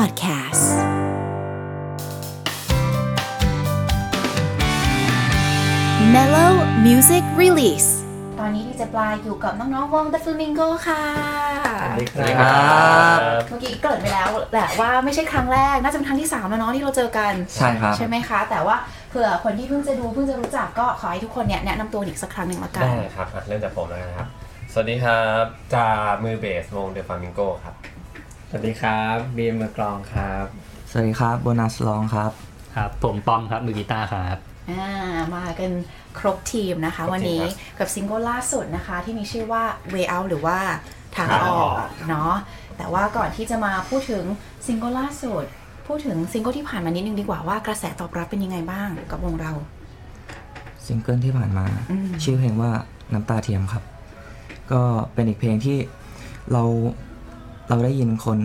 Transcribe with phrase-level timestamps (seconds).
[0.00, 0.64] Podcast
[6.14, 6.52] Mellow
[6.86, 7.90] Music Release
[8.38, 11.04] ตอนนี้ที่จะปลายอยู่กับน้องๆวง The Flamingo ค่ะ
[11.82, 12.50] สวัสดีสวัสดีครั
[13.16, 13.18] บ
[13.48, 18.76] เมื่อกี้เกริดไปแล้วแหละว่าไม่ใช่ครั้งแรก น่าจะเป็นครั้งที่ 3 แล้วเนาะที่เราเจอกัน ใช่ครับ ใช่ไหมคะ แต่ว่า
[19.10, 24.28] เผื่อคนที่เพิ่งจะดูเพิ่งจะรู้จักก็ขอให้ทุกคนเนี่ยแนะนำตัวอีกสักครั้งหนึ่งละกัน ได้ครับอะเริ่มจากผมแล้วกันนะครับ
[24.72, 25.44] สวัสดีครับ
[25.74, 25.86] จา
[26.24, 27.74] มือเบสวง The Flamingo ครับ
[28.52, 30.46] สวัสดีครับบีมมือกลองครับ
[30.90, 32.32] สวัสดีครับโบนัสร้องครับ
[32.76, 34.36] ครับ ผมปอมครับมือกีตาร์ครับ
[34.70, 34.88] อ่า
[35.34, 35.70] มากัน
[36.18, 40.58] ครบทีมนะคะครบทีมวันนี้ครับกับซิงเกิลล่าสุดนะคะ ที่มีชื่อว่า Way Out หรือว่า
[41.16, 42.34] ทางทางออออกกเนาะ
[42.76, 44.24] แต่ว่าก่อนที่จะมาพูดถึง
[44.66, 45.44] ซิงเกิลล่าสุด
[45.86, 49.52] พูดถึงซิงเกิลที่ผ่านมานิดนึงดีกว่าว่ากระแสตอบรับเป็นยังไงบ้างกับวงเรา
[50.86, 52.70] ซิงเกิลที่ผ่านมาอืมชื่อเพลงว่า
[53.12, 53.82] น้ำตาเทียมครับ
[54.72, 54.82] ก็
[55.14, 55.78] เป็นอีกเพลงที่
[56.54, 56.64] เรา
[57.70, 58.38] เราได้ยินคน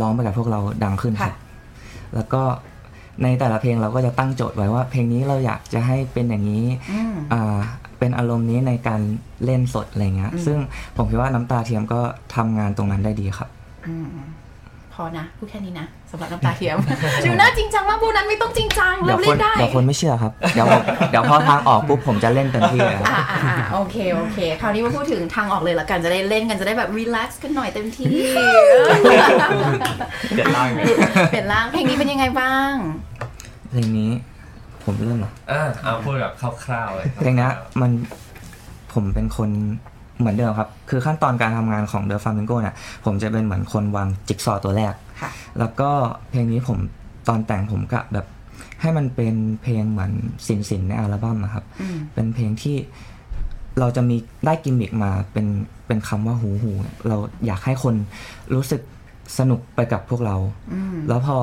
[0.00, 1.34] ร้องไปกับพวกเราดังขึ้นครับ
[2.14, 2.42] แล้วก็
[3.22, 7.58] ในแต่ละเพลงเราก็จะตั้งโจทย์ไว้ว่า เพลงนี้เราอยากจะให้เป็นอย่างนี้อืมอ่า
[7.98, 9.00] เป็นอารมณ์นี้ในการ
[9.44, 10.58] เล่นสดอะไรเงี้ยอืมซึ่ง
[10.96, 12.00] ผมคิดว่าน้ำตาเทียมก็
[12.34, 13.48] ทำงานตรงนั้นได้ดีครับ
[14.98, 16.76] อืมพอนะพูดแค่นี้นะสำหรับน้ำตาเทียม
[17.26, 28.06] ดูน่าจริงจังมากบูนั้นไม่ต้องจริงจังเดี๋เรายวคเล่นนได้เดี๋ยวคนไม่เชื่อครับเดี๋ยวผมเดี๋ยวพอทางออกปุ๊บผมจะเล่นเต็มที่เลยครับอ่าอ่าอ่าโอเคโอเค คราวนี้มาพูดถึงทางออกเลยละกันจะได้เล่นกันจะได้แบบรีแลกซ์กันหน่อยเต็มที่
[30.32, 30.84] เปลี่ยนร่างเลย
[31.30, 32.72] เปลี่ยนร่างเพลงนี้เป็นยังไงบ้าง
[33.70, 34.10] เพลงนี้
[34.84, 37.90] ผมเริ่มเหรออะเอาพูดแบบคร่าวๆเลยเพลงเนี้ยมัน
[38.92, 39.50] ผมเป็นคน
[40.18, 42.74] เหมือนเดิมครับ คือขั้นตอนการทำงานของ The Flamingo เนี่ย
[43.04, 45.90] ผมจะเป็นเหมือนคนวางจิ๊กซอว์ตัวแรกค่ะแล้วก็
[46.30, 46.78] เพลงนี้ผม
[47.28, 48.26] ตอนแต่งผมกะแบบ
[48.80, 50.12] ให้มันเป็นเพลงเหมือน
[50.46, 52.76] สินสินในอัลบั้มนะครับอืมเป็นเพลงที่
[53.78, 55.46] เราจะมีได้กิมมิกมาเป็น
[55.86, 57.94] เป็นคำว่าหูหูเนี่ยเราอยากให้คน
[58.54, 58.80] รู้สึก
[59.38, 60.36] สนุกไปกับพวกเรา
[60.72, 61.36] อืมแล้วพอ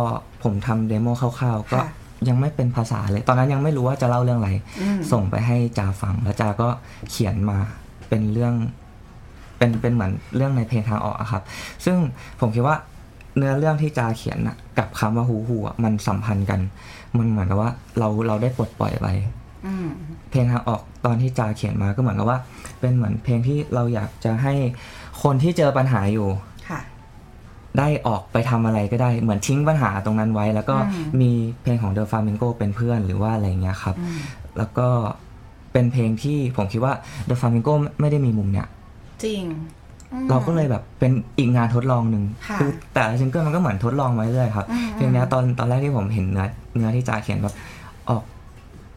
[0.43, 1.87] ผมทำเดโมคร่าวๆ ก็ค่ะ
[2.29, 6.67] ยังไม่เป็นภาษาเลย ตอนนั้นยังไม่รู้ว่าจะเล่าเรื่องอะไรอืมส่งไปให้จาฟัง แล้วจาก็
[7.09, 7.57] เขียนมา
[8.09, 8.53] เป็นเรื่อง
[9.57, 11.43] เป็นเป็นเหมือนเรื่องในเพลงทางออกอะครับ
[11.85, 11.97] ซึ่ง
[12.39, 12.77] ผมคิดว่า
[13.37, 16.59] เนื้อเรื่องที่จาเขียนน่ะกับคำว่าหูหูอะมันสัมพันธ์กัน
[17.17, 19.07] มันเหมือนกับว่าเราเราได้ปลดปล่อยไป
[19.65, 19.87] อืม
[20.29, 22.39] เพลงทางออกตอนที่จาเขียนมาก็เหมือนกับว่า
[22.79, 24.53] เป็นเหมือนเพลงที่เราอยากจะให้
[25.23, 26.27] คนที่เจอปัญหาอยู่
[26.69, 26.79] ค่ะ
[27.77, 34.19] ได้ออกไปทำอะไรก็ได้เหมือนทิ้งปัญหาตรงนั้นไว้ แล้วก็อืมมีเพลงของ The Flamingo เป็นเพื่อนหรือว่าอะไรอย่างเงี้ยครับอืม
[34.57, 34.89] แล้วก็
[35.75, 36.93] เป็นเพลงที่ผมคิดว่า
[37.29, 38.67] The Flamingo ไม่ได้มีมุมเนี้ย
[39.23, 39.43] จริง
[40.13, 42.63] อืมเราก็เลยแบบเป็นอีกงานทดลองหนึ่งค่ะอ
[42.93, 47.53] แต่ละซิงเกิลมันก็เหมือนทดลองไว้เรื่อยครับอืมเพลงเนี้ยตอนตอนแรกที่ผมเห็นเนื้อเนื้อที่จาเขียนแบบ
[48.09, 48.21] ออก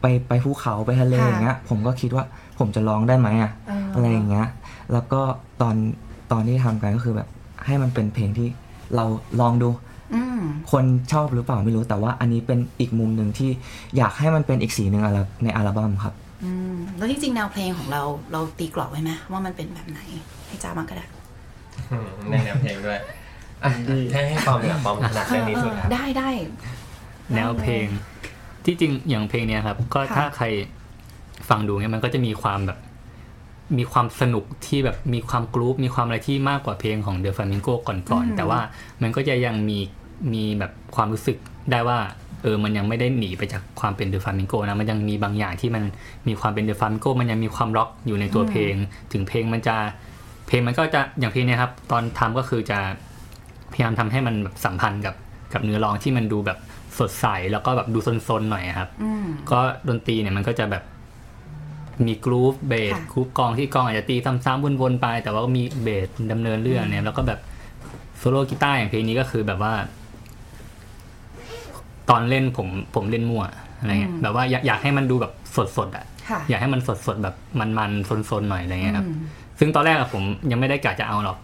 [0.01, 2.23] ไปไปภูเขาไปทะเลอย่างเงี้ย ผมก็คิดว่า
[2.59, 4.47] ผมจะร้องได้ไหมอะเออออะไรอย่างเงี้ย
[4.93, 5.21] แล้วก็
[5.61, 5.75] ตอน
[6.31, 7.27] ตอนที่ทำกันก็คือแบบ
[7.65, 8.47] ให้มันเป็นเพลงที่
[8.95, 9.05] เรา
[9.41, 9.69] ลองดู
[10.15, 10.41] อืม
[10.71, 13.49] คนชอบหรือเปล่าไม่รู้แต่ว่าอันนี้เป็นอีกมุมหนึ่งที่
[13.97, 16.28] อยากให้มันเป็นอีกสีหนึ่งอะไรในอัลบั้มครับอืม
[16.97, 18.01] แล้วจริงๆแนวเพลงของเรา
[18.31, 19.99] เราตีกรอบไว้ไหมว่ามันเป็นแบบไหน
[20.47, 21.05] ให้จ้ามาก็ได้
[21.91, 22.99] อืมในแนวเพลงด้วย
[23.63, 23.71] อะ
[24.13, 26.29] ให้ให้ปอมเนี่ยปอมถนัดเรื่องนี้สุดครับได้ได้
[27.35, 27.85] แนวเพลง
[28.65, 30.45] ที่จริงอย่างเพลงเนี้ยครับ ก็ค่ะถ้าใคร
[31.49, 32.79] ฟังดูเนี่ยมันก็จะมีความแบบ
[33.77, 38.59] มีความสนุกที่แบบมีความกรุ๊ปมีความอะไรที่มากกว่าเพลงของ The Flamingo ก่อนๆแต่ว่า
[39.01, 39.79] มันก็จะยังมี
[40.33, 41.37] มีแบบความรู้สึก
[41.71, 41.99] ได้ว่า
[42.43, 45.83] เออมันยังไม่ได้หนีไปจากความเป็น The Flamingo นะมันยังมีบางอย่างที่มัน
[46.27, 48.73] มีความเป็น The Flamingo มันยังมีความร็อกอยู่ในตัวเพลง
[49.13, 49.75] ถึงเพลงมันจะ
[50.47, 52.79] เพลงมันก็จะอย่างเพลงเนี้ยครับ ตอนทำก็คือจะ
[53.73, 55.15] พยายามทำให้มันแบบสัมพันธ์กับ
[55.53, 56.57] กับเนื้อร้องที่มันดูแบบ
[56.99, 60.83] สดใสแล้วก็แบบดูซนๆหน่อยครับอืมก็ดนตรีเนี่ยมันก็จะแบบ
[62.05, 67.39] มีกรูฟเบสค่ะกรูฟกลองที่กลองอาจจะตีซ้ำๆวนๆไป แต่ว่าก็มีเบสดำเนินเรื่องเนี่ยแล้วก็แบบ
[68.17, 69.73] โซโล่กีตาร์อย่างเพลงนี้ก็คือแบบว่า
[72.09, 73.43] ตอนเล่นผมผมเล่นมั่ว
[73.79, 75.33] อะไรเงี้ยแบบว่าอยากอยากให้มันดูแบบ
[75.77, 79.17] สดๆอะค่ะอยากให้มันสดๆแบบมันๆซนๆหน่อยอะไรเงี้ยครับอืม
[79.59, 81.37] ซึ่งตอนแรกอะผมยังไม่ได้กะจะเอาหรอก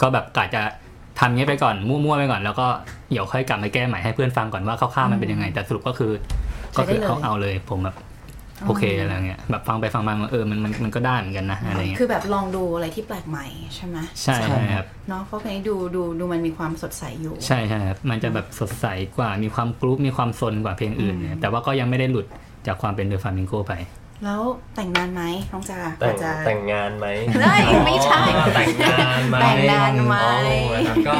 [0.00, 0.62] ก็แบบกะจะ
[1.18, 2.66] ทำงี้ไปก่อนมั่วๆไปก่อน แล้วก็
[3.10, 6.12] เดี๋ยวค่อยกลับมาแก้ใหม่ให้เพื่อนฟังก่อนว่าคร่าวๆมันเป็นยังไง แต่สรุปก็คือ
[6.72, 7.96] ใช้ก็ได้คือเลยเขาเอาเลยผมแบบ
[8.66, 18.86] โอเคอะไรเงี้ยแบบฟังไปฟังมาเออมันมันมันก็ได้เหมือนกันนะอะไรเงี้ยคือแบบลองดูอะไรที่แปลกใหม่ใช่ไหมใช่ใช่ครับเนาะเพราะเพลงนี้ดูดูดูมันมีความสดใสอยู่ ใช่ใช่ครับมันจะแบบสดใส
[19.16, 22.26] กว่ามีความ groove มีความซนกว่าเพลงอื่นเนี่ยแต่ว่าก็ยังไม่ได้หลุด
[22.66, 23.72] จากความเป็น The Flamingoไป
[24.24, 24.42] แล้ว
[24.76, 25.22] แต่งงานไหม
[25.52, 30.28] น้องจาแต่งจะแต่งงานไหมเฮ้ยไม่ใช่อ๋อแต่งงานไหมแต่งงานไหมอ๋
[30.70, 31.16] อนะครับก็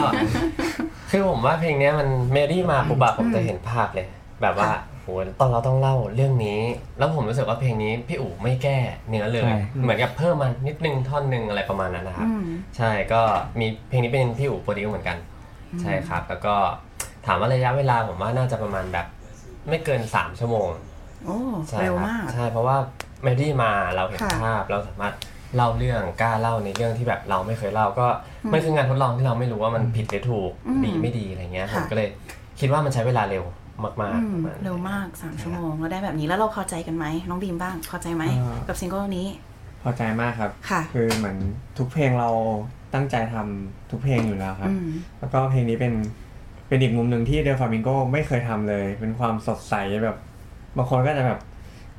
[1.11, 4.06] คือผมว่าเพลงเนี้ยมันเมดี้มาปุ๊บอะผมจะเห็นภาพเลย
[4.43, 4.71] แบบว่า
[5.02, 5.08] โห
[5.40, 6.60] ตอนเราต้องเล่าเรื่องนี้
[6.99, 8.78] แล้วผมรู้สึกว่าเพลงนี้พี่อู๋ไม่แก้
[9.08, 12.44] เนื้อเลยใช่เหมือนกับเพิ่มมานิดนึงท่อนหนึงอะไรประมาณนั้นนะครับอืม
[12.76, 13.20] ใช่ก็
[13.60, 15.16] มีเพลงนี้เป็นพี่อู๋ produce เหมือนกัน
[15.81, 16.54] ใช่ครับ แล้วก็
[17.26, 19.06] ถามว่าระยะเวลาผมว่าน่าจะประมาณแบบ
[19.69, 20.69] ไม่เกิน 3 ชั่วโมง
[21.25, 21.38] โอ้
[21.69, 22.76] ใช่เร็วครับมากใช่เพราะว่า
[23.22, 25.14] เมดี้มาเราเห็นค่ะภาพเราสามารถ
[25.56, 28.06] เล่าเรื่องกล้าเล่าในเรื่องที่แบบเราไม่เคยเล่าก็
[28.52, 32.08] มันคืองานทดลองที่เราไม่รู้ว่ามันผิดหรือถูกอืมดีไม่ดีอะไรเงี้ยค่ะผมก็เลย
[32.60, 33.44] คิดว่ามันใช้เวลาเร็ว
[33.84, 39.26] มากๆอืมประมาณเร็วมาก3ชั่วโมงแล้วได้แบบนี้แล้วเราพอใจกันไหมน้องบีมบ้างพอใจไหมอ่ากับซิงเกิลนี้
[39.82, 41.36] พอใจมากครับค่ะคือเหมือน
[41.78, 42.30] ทุกเพลงเรา
[42.94, 44.88] ตั้งใจทำทุกเพลงอยู่แล้วครับอืม
[45.19, 45.94] แล้วก็เพลงนี้เป็น
[46.69, 49.74] เป็นอีกมุมหนึ่งที่ The Flamingo ไม่เคยทำเลย เป็นความสดใส
[50.04, 50.16] แบบ
[50.76, 51.40] บางคนก็จะแบบ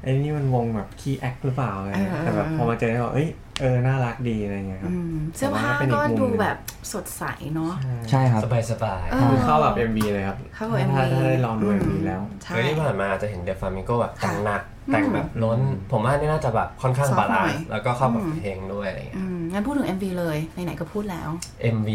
[0.03, 3.29] ไอ้นี่มันวงแบบคีย์แอคหรือเปล่าอะไรเงี้ยเออแต่แบบเออพอมาเจอแล้วเอ้ย
[3.61, 6.57] เออน่ารักดีอะไรเงี้ยครับอืมเสื้อผ้าแต่ว่าเป็นอีก็กมุมดูหนึ่งแบบ
[6.93, 7.23] สดใส
[7.55, 7.73] เนาะ
[8.09, 15.59] ใช่ครับสบายสบายเอคือเข้าแบบ MV เลยครับเข้ากับถ้า MV ถ้าได้ลองดู MV แล้วใช่เฮ้ยที่ผ่านมาจะเห็น The Flamingo แบบแต่งหนักอืม แต่งแบบล้น
[15.91, 21.29] ผมว่านี่น่าจะแบบค่อนข้าง soft balance หน่อยแล้วก็เข้ากับอืมเพลงด้วยอะไรเงี้ยอืมงั้นพูดถึง MV เลยไหนๆก็พูดแล้ว
[21.75, 21.89] MV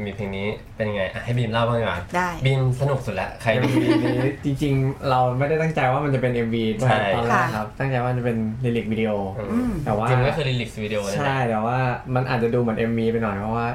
[0.00, 0.46] MV เพลงนี้
[0.76, 3.74] เป็นยังไงอะให้บีมเล่าบ้างดีกว่าได้บีมสนุกสุดแล้วใคร MV
[4.04, 9.10] นี้จริง ๆ เราไม่ได้ตั้งใจว่ามันจะเป็น MV ด้วยใช่ตอนแรกครับ ตั้งใจว่าจะเป็น lyric video
[9.52, 11.78] อืมแต่ว่าจริงๆก็คือ lyric video นี่แหใช่ละแต่ว่า
[12.14, 13.66] มันอาจจะดูเหมือน MV ไปหน่อยเพราะว่า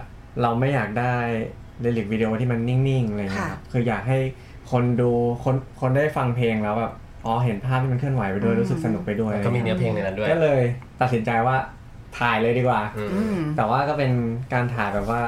[0.41, 1.15] เราไม่อยากได้
[1.83, 4.17] lyric video ที่มันนิ่งๆอะไรเงี้ยครับค่ะคืออยากให้
[4.71, 5.11] คนดู
[5.43, 6.93] คนคนได้ฟังเพลงแล้วแบบ
[7.27, 10.61] อ๋อเห็นภาพที่มันเคลื่อนไหวไปด้วยอืมรู้สึกสนุกไปด้วยก็มีเนื้อเพลงในนั้นด้วยก็เลย
[11.01, 11.55] ตัดสินใจว่า
[12.19, 14.11] ถ่ายเลยดีกว่าอืมอืมแต่ว่าก็เป็น
[14.53, 15.21] การถ่ายแบบว่า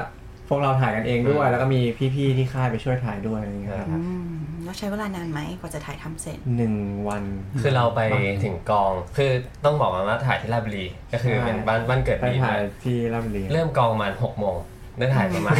[0.48, 1.80] พวกเราถ่ายกันเองด้วยอืมแล้วก็มี
[2.14, 4.28] พี่ๆที่ค่ายไปช่วยถ่ายด้วยอะไรเงี้ยครับอืม
[4.64, 6.74] แล้วใช้เวลานานไหมกว่าจะถ่ายทำเสร็จหนึ่ง
[7.08, 7.24] วัน
[7.60, 8.00] คือเราไป
[8.44, 9.30] ถึงกอง คือ
[9.64, 14.56] ต้องบอกว่าถ่ายที่ราชบุรีก็คือเป็นบ้านบ้านเกิดไปบีมถ่ายด้วยที่ราชบุรีเริ่มกองประมาณหกโมง
[14.98, 15.56] ได้ถ่ายประมาณ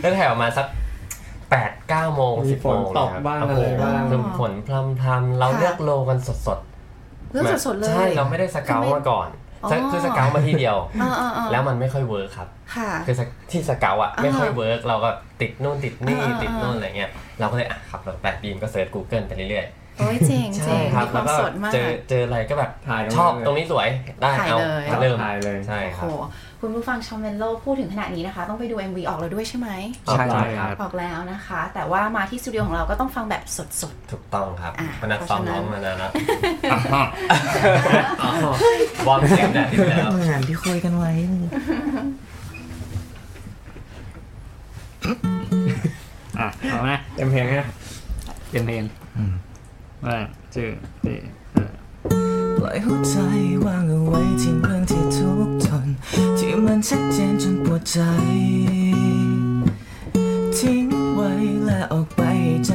[0.00, 0.66] ได้ถ่ายประมาณสัก
[1.50, 6.58] แปดเก้าโมงมีสิบฝโมนงตกบ้างอะไรบ้างคือฝนพรำพรำเราค่ะเลือกโลกันสดสด
[7.30, 9.28] เรื่องสดๆเลย ใช่เราไม่ได้สเกลคือไม่มาก่อน
[9.64, 13.20] อ๋อ คือสเกลมาที่เดียวเออเออเออแล้วมันไม่ค่อยเวิร์คครับ ค่ะ คือส
[13.50, 15.10] ที่สเกลอะอ่าไม่ค่อยเวิร์กเราก็
[15.40, 17.10] ติดนู่นติดนี่อ่าอ่า ติดนู่นอะไรเงี้ย
[17.40, 19.66] เราก็เลยอะขับรถไปบีมก็เซิร์ช Google ไปเรื่อย
[19.98, 23.88] โอ้ยเจ๋งๆเจ๋ใช่งครับมีควาแล้วมก็สดมาก เจอเจออะไรก็แบบถ่ายตรงชอบนั้นเลย ตรงนี้สวย
[24.20, 26.30] ได้ถ่ายเอาเลย เริ่มถ่ายเลย ใช่โอ้คโหรับ
[26.68, 29.68] คุณผู้ฟังชาวเมนโลพูดถึงขนาดนี้นะคะ ต้องไปดู MV ออกแล้วด้วยใช่ไหม
[30.12, 33.68] ใช่ใช่คครัรับบออกแล้วนะคะ แต่ว่ามาที่สตูดิโอของเราก็ต้องฟังแบบสด
[34.12, 41.12] ถูกต้องครับอะพนักซ้อมเพราะฉะนั้นร้องมานานแล้วๆวอร์มเสียงแดดที่แล้วเหมือนที่คุยกันไว้
[46.40, 47.66] อะเอาไหมเต็มเพลงฮะ
[48.50, 48.82] เต็มเพลง
[49.16, 49.32] อืม
[50.04, 50.16] ว่า
[50.54, 50.68] ชื่อ
[51.04, 51.45] สี่เออ
[52.56, 53.16] ปล่อยหัวใจ
[53.64, 55.88] วางเอาไว้ทิ้งเรื่องที่ทุกข์ทน
[56.38, 57.96] ที่มันชัดเจนจนปวดใจ
[60.56, 61.30] ทิ้งไว้
[61.64, 62.20] และออกไป
[62.66, 62.70] ใจ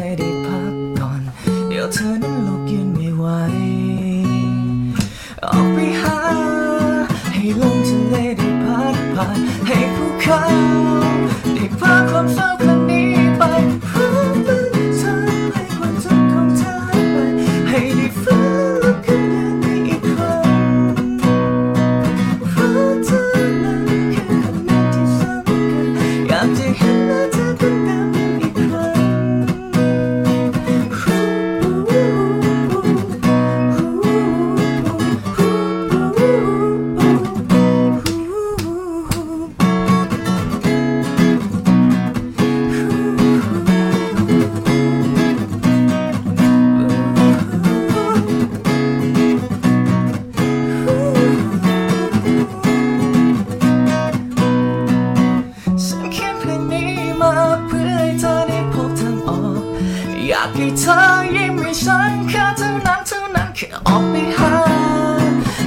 [60.42, 60.98] ากให้เธอ
[61.36, 64.54] ยิ้มให้ฉันแค่เท่านั้นเท่านั้นแค่ออกไปหา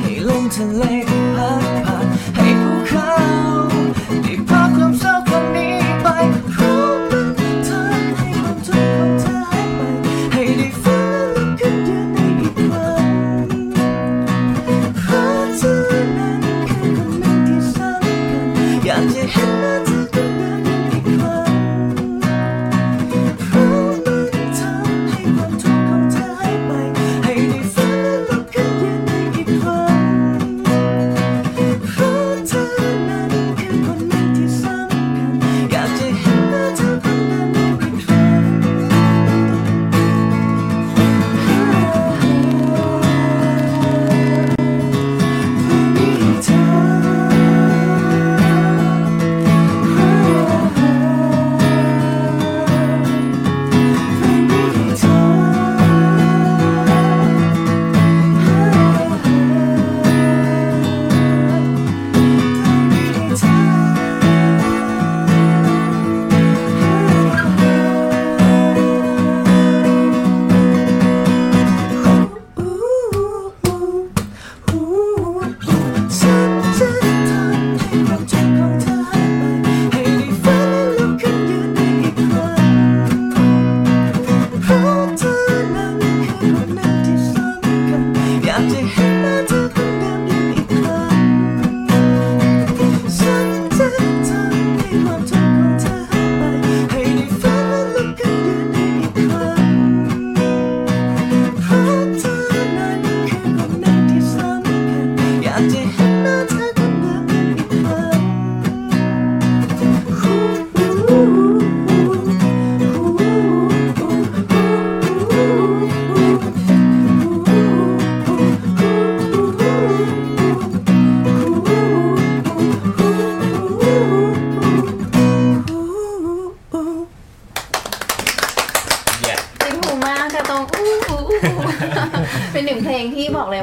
[0.02, 1.13] ให้ลมทะเล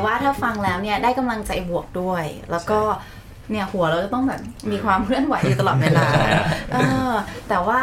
[0.06, 2.80] ว่าถ้าฟังแล้วเนี่ยได้กำลังใจบวกด้วย แล้วก็
[3.52, 6.08] เนี่ยหัวเราจะต้องแบบมีความเคลื่อนไหวอยู่ตลอดเวลา
[6.74, 6.78] เอ
[7.10, 7.12] อ
[7.50, 7.82] แต่ว่า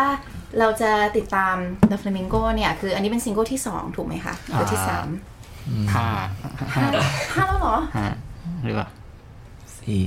[0.59, 1.55] เราจะติดตาม
[1.91, 5.01] The Flamingo เนี่ยคืออันนี้เป็นซิงเกิลที่2ถูกไหมคะหรือที่อ่า
[5.45, 6.07] 3ห้า
[6.43, 6.83] ห้า
[7.35, 8.07] ห้าแล้วเหรอห้า
[8.65, 8.89] หรือเปล่า
[9.79, 10.03] สี่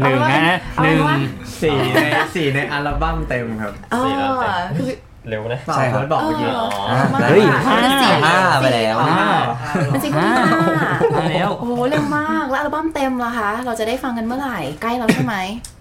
[0.00, 1.16] หนึ่งนะเอาหเป็นนึ่งว่า
[1.62, 1.98] สี่ใน
[2.34, 4.90] สี่ในอัลบั้มเต็มครับเอสี่แล้วอแต่คือ
[5.28, 7.42] เร็วนะเปล่าเฟิร์สบอกเมื่อกี้เอออะมาเฮ้ย
[7.82, 9.30] เป็นสี่ห้าไปแล้วสี่ห้า
[9.90, 15.36] เป็นซิงเกิลที่ห้าห้าแล้วโอ้โหเร็วมากแล้วอัลบั้มเต็มล่ะคะ เราจะได้ฟังกันเมื่อไหร่ใกล้แล้วใช่ไหม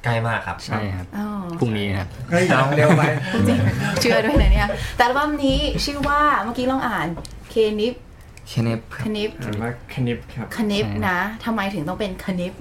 [0.05, 1.27] ใกล้มากครับใช่ครับอ๋อ
[1.59, 2.43] พรุ่งนี้ครับเฮ้ย
[2.77, 3.01] เร็วไป
[3.47, 3.57] จริง
[4.01, 7.07] เชื่อด้วยนะเนี่ยแต่อัลบั้มนี้ชื่อว่าเมื่อกี้ลองอ่าน
[7.49, 7.93] เคนิป
[8.49, 12.53] เชเนฟคนิปเห็นว่าคณิปครับคนิปนะทำไมถึงต้องเป็นคนิป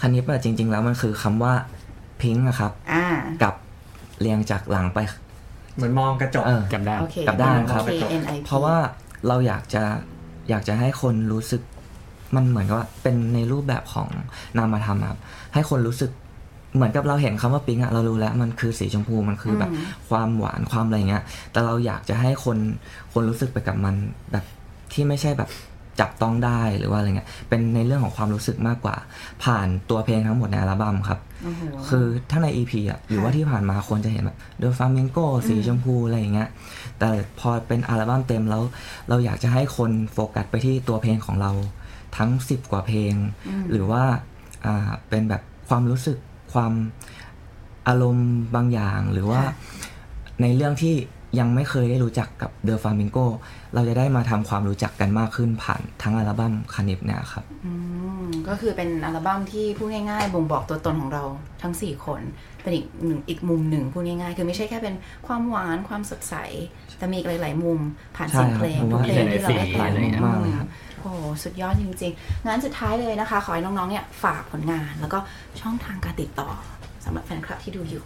[0.00, 1.52] คณิปอะจริง ๆ แล้วมันคือคำว่า
[2.20, 3.06] pink อะครับอ่า
[3.42, 3.54] กับ
[4.20, 4.98] เรียงจากหลังไป
[5.76, 8.76] เหมือนมองกระจกเออจำได้โอเคกลับด้านครับ K N I P เพราะว่า
[9.28, 9.82] เราอยากจะ
[10.50, 11.62] อยากจะให้คนรู้สึก
[12.36, 14.08] มันเหมือนกับว่าเป็นในรูปแบบของ
[14.58, 15.18] นามธรรมอะครับ
[15.54, 16.10] ให้คนรู้สึก
[16.74, 22.58] เหมือนกับเราเห็นคำว่าปิ๊งอะเรารู้แล้วมันคือสีชมพูมันคือแบบอืมความหวานความอะไรเงี้ย แต่เราอยากจะให้คน
[23.12, 23.94] คนรู้สึกไปกับมัน
[24.32, 24.44] แบบ
[24.92, 25.48] ที่ไม่ใช่แบบ
[26.00, 28.96] จับต้องได้หรือว่าอะไรเงี้ยเป็นในเรื่องของความรู้สึกมากกว่า
[29.44, 35.18] ผ่านตัวเพลงทั้งหมดในอัลบั้มครับโอ้โหคือถ้าใน EP อะหรือว่าที่ผ่านมาคนจะเห็นแบบ The Flamingo
[35.48, 36.48] สีชมพูอะไรอย่างเงี้ย
[36.98, 38.62] แต่พอเป็นอัลบั้มเต็มแล้ว
[39.08, 41.50] เราอยากจะให้คนโฟกัสไปที่ตัวเพลงของเรา
[42.16, 43.14] ทั้ง 10 กว่าเพลง
[43.70, 44.02] หรือว่า
[44.66, 46.18] อ่าเป็นแบบความรู้สึก
[46.52, 46.72] ความ
[47.88, 49.54] อารมณ์บางอย่างหรือว่าค่ะ
[50.42, 50.94] ในเรื่องที่
[51.38, 53.18] ยังไม่เคยได้รู้จักกับ The Flamingo
[53.74, 57.72] เราจะได้มาทำความรู้จักกันมากขึ้นผ่านทั้งอัลบั้มคนิปเนี่ยครับอื
[58.24, 61.24] มก็คือเป็นอัลบั้มที่พูดง่ายๆ บ่งบอกตัวตนของเรา
[61.62, 62.20] ทั้ง 4 คน
[62.62, 64.94] เป็นอีกหนึ่งอีกมุมหนึ่งพูดง่ายๆ คือไม่ใช่แค่เป็น
[65.26, 66.34] ความหวานความสดใส
[66.98, 67.80] แต่มีอีกหลาย ๆ มุม
[68.16, 70.68] ผ่านเสียงเพลงใช่ครับทุกเพลงที่เราได้ผมว่าฟังหลายๆสีมากเลยครับ
[71.00, 75.18] โอ้โหสุดยอดจริงๆ งั้นสุดท้ายเลยนะคะ ขอให้น้องๆเนี่ยฝากผลงาน แล้วก็
[75.60, 76.50] ช่องทางการติดต่อ
[77.04, 78.02] สำหรับแฟนคลับที่ดูอยู่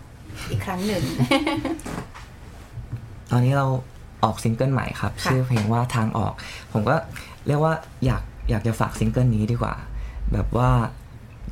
[0.50, 1.02] อีกครั้งหนึ่ง
[3.30, 3.66] ตอนนี้เรา
[4.24, 6.32] ออกซิงเกิลใหม่ครับค่ะชื่อเพลงว่าทางออก
[6.72, 6.96] ผมก็
[7.46, 7.74] เรียกว่า
[8.06, 9.74] อยากอยากจะฝากซิงเกิลนี้ดีกว่า
[10.32, 10.70] แบบว่า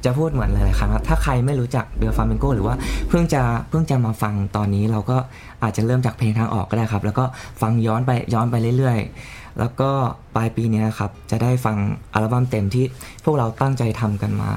[0.04, 2.74] จะพูดเหมือนหลายๆครั้งครับถ้าใครไม่รู้จักเด e ฟา m ม n โกหรือว่า
[3.08, 5.16] เพิ่งจะเพิ่งจะมาฟังตอนนี้เราก็
[5.62, 7.24] อาจจะเริ่มจากเพลงทางออกก็ได้ครับ แล้วก็
[7.60, 9.90] ฟังย้อนไปย้อนไปเรื่อยๆ แล้วก็
[10.36, 11.76] ปลายปีนี้ครับ จะได้ฟัง
[12.14, 12.84] อัลบั้มเต็มที่
[13.24, 14.50] พวกเราตั้งใจทำกันมา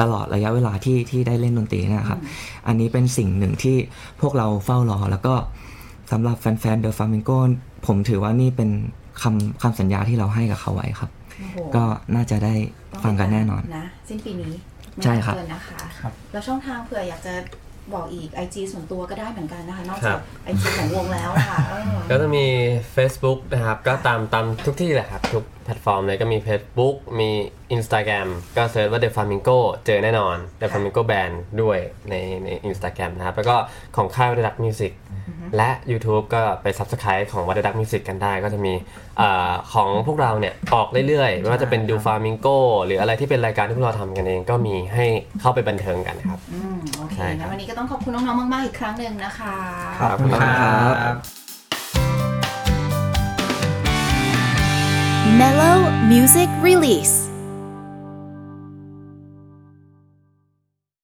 [0.00, 2.20] ตลอดระยะเวลาที่ที่ได้เล่นดนตรีเนะครับ
[2.66, 3.76] อันนี้เป็นสิ่งหนึ่งที่
[4.20, 5.34] พวกเราเฝ้ารอแล้วก็
[6.10, 7.38] สำหรับแฟนๆ The Flamingo
[7.86, 8.70] ผมถือว่านี่เป็น
[9.22, 11.84] คำคำสัญญาที่เราให้กับเขาไว้ครับโอ้โหก็
[12.14, 12.54] น่าจะได้
[13.02, 14.52] ฟังกันแน่นอนนะสิ้นปีนี้
[14.94, 15.78] ไม่ใช่ครับนานเกินนะคะ
[16.32, 17.34] แล้วช่องทางเผื่ออยากจะ
[17.94, 22.46] บอกอีก IG ส่วนตัวก็ได้เหมือนกันนะคะ นอกครัจากบ IG ของวงแล้วอะค่ะเออก็จะมี
[22.96, 27.30] Facebook นะครับ ก็ตามตามทุกที่แหละครับ ทุกแพลตฟอร์มเลยก็มี Facebook มี
[27.76, 31.78] Instagram ก็ search ว่า The Flamingo เจอแน่นอน The Flamingo Band ด้วย
[32.10, 33.56] ในใน Instagram นะครับ แล้วก็
[33.96, 34.92] ของค่าย What The Duck Music
[35.56, 38.72] และ YouTube ก็ไป Subscribe ของ What The Duck Music กันได้ก็จะมี
[39.20, 45.06] อาของพวกเราเนี่ย ออกเรื่อยๆ ไม่ว่าจะเป็น Do Flamingo หรืออะไรที่เป็นรายการที่พวกเราทำกันเองก็มีให้
[45.40, 49.56] เข้าไปบันเทิงกันนะครับอืมโอเคใช่ครับงั้นวันนี้ก็ต้องขอบคุณน้องๆมากๆอีกครั้งหนึ่งนะคะ
[50.00, 51.14] ขอบคุณครับ
[55.40, 55.78] Mellow
[56.10, 57.27] Music Release.